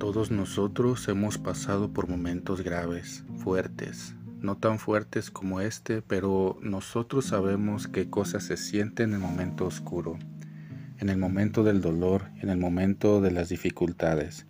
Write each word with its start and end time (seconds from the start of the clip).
Todos 0.00 0.30
nosotros 0.30 1.06
hemos 1.08 1.36
pasado 1.36 1.92
por 1.92 2.08
momentos 2.08 2.64
graves, 2.64 3.22
fuertes, 3.36 4.16
no 4.40 4.56
tan 4.56 4.78
fuertes 4.78 5.30
como 5.30 5.60
este, 5.60 6.00
pero 6.00 6.58
nosotros 6.62 7.26
sabemos 7.26 7.86
qué 7.86 8.08
cosas 8.08 8.44
se 8.44 8.56
sienten 8.56 9.10
en 9.10 9.16
el 9.16 9.20
momento 9.20 9.66
oscuro, 9.66 10.18
en 10.96 11.10
el 11.10 11.18
momento 11.18 11.64
del 11.64 11.82
dolor, 11.82 12.30
en 12.40 12.48
el 12.48 12.56
momento 12.56 13.20
de 13.20 13.30
las 13.30 13.50
dificultades. 13.50 14.46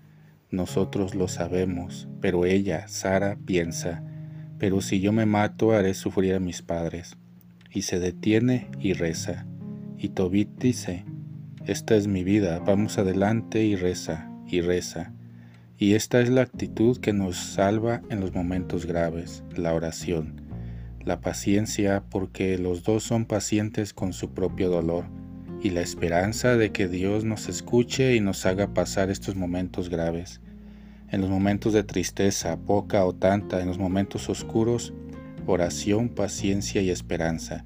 Nosotros 0.52 1.16
lo 1.16 1.26
sabemos, 1.26 2.06
pero 2.20 2.44
ella, 2.44 2.86
Sara, 2.86 3.36
piensa, 3.44 4.04
pero 4.56 4.80
si 4.80 5.00
yo 5.00 5.12
me 5.12 5.26
mato 5.26 5.72
haré 5.72 5.94
sufrir 5.94 6.36
a 6.36 6.40
mis 6.40 6.62
padres. 6.62 7.16
Y 7.72 7.82
se 7.82 7.98
detiene 7.98 8.70
y 8.78 8.92
reza. 8.92 9.46
Y 9.98 10.10
Tobit 10.10 10.48
dice, 10.60 11.04
esta 11.66 11.96
es 11.96 12.06
mi 12.06 12.22
vida, 12.22 12.60
vamos 12.60 12.98
adelante 12.98 13.64
y 13.64 13.74
reza, 13.74 14.30
y 14.46 14.60
reza. 14.60 15.12
Y 15.80 15.94
esta 15.94 16.20
es 16.20 16.28
la 16.28 16.42
actitud 16.42 16.98
que 16.98 17.14
nos 17.14 17.38
salva 17.38 18.02
en 18.10 18.20
los 18.20 18.34
momentos 18.34 18.84
graves, 18.84 19.42
la 19.56 19.72
oración, 19.72 20.42
la 21.06 21.22
paciencia 21.22 22.04
porque 22.10 22.58
los 22.58 22.84
dos 22.84 23.02
son 23.02 23.24
pacientes 23.24 23.94
con 23.94 24.12
su 24.12 24.34
propio 24.34 24.68
dolor 24.68 25.06
y 25.62 25.70
la 25.70 25.80
esperanza 25.80 26.58
de 26.58 26.70
que 26.70 26.86
Dios 26.86 27.24
nos 27.24 27.48
escuche 27.48 28.14
y 28.14 28.20
nos 28.20 28.44
haga 28.44 28.74
pasar 28.74 29.08
estos 29.08 29.36
momentos 29.36 29.88
graves. 29.88 30.42
En 31.08 31.22
los 31.22 31.30
momentos 31.30 31.72
de 31.72 31.82
tristeza, 31.82 32.58
poca 32.58 33.06
o 33.06 33.14
tanta, 33.14 33.62
en 33.62 33.68
los 33.68 33.78
momentos 33.78 34.28
oscuros, 34.28 34.92
oración, 35.46 36.10
paciencia 36.10 36.82
y 36.82 36.90
esperanza. 36.90 37.64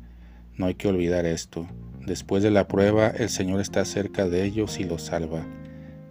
No 0.56 0.66
hay 0.66 0.76
que 0.76 0.86
olvidar 0.86 1.26
esto. 1.26 1.66
Después 2.06 2.44
de 2.44 2.52
la 2.52 2.68
prueba, 2.68 3.08
el 3.08 3.28
Señor 3.28 3.60
está 3.60 3.84
cerca 3.84 4.28
de 4.28 4.44
ellos 4.44 4.78
y 4.78 4.84
los 4.84 5.02
salva. 5.02 5.44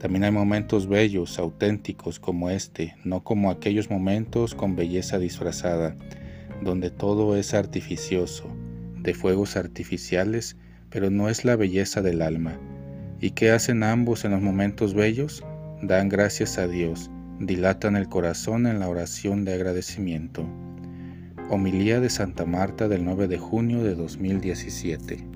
También 0.04 0.26
hay 0.26 0.32
momentos 0.32 0.90
bellos, 0.90 1.40
auténticos 1.40 2.20
como 2.20 2.50
este, 2.50 2.94
no 3.06 3.24
como 3.24 3.50
aquellos 3.50 3.90
momentos 3.90 4.54
con 4.54 4.76
belleza 4.76 5.18
disfrazada, 5.18 5.96
donde 6.62 6.92
todo 6.92 7.38
es 7.38 7.54
artificioso, 7.54 8.54
de 9.00 9.14
fuegos 9.14 9.56
artificiales, 9.56 10.58
pero 10.90 11.10
no 11.10 11.30
es 11.30 11.46
la 11.46 11.56
belleza 11.56 12.02
del 12.02 12.22
alma. 12.22 12.60
¿Y 13.22 13.32
qué 13.32 13.52
hacen 13.52 13.82
ambos 13.82 14.26
en 14.26 14.32
los 14.32 14.42
momentos 14.42 14.94
bellos? 14.94 15.42
Dan 15.82 16.10
gracias 16.10 16.58
a 16.58 16.68
Dios, 16.68 17.10
dilatan 17.40 17.96
el 17.96 18.10
corazón 18.10 18.68
en 18.68 18.82
la 18.82 18.90
oración 18.90 19.46
de 19.46 19.54
agradecimiento. 19.54 20.46
Homilía 21.50 22.02
de 22.02 22.10
Santa 22.10 22.46
Marta 22.46 22.90
del 22.90 23.06
9 23.06 23.30
de 23.30 23.38
junio 23.38 23.82
de 23.82 23.96
2017 23.96 25.33